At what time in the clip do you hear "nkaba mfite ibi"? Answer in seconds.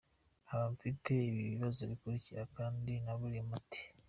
0.45-1.41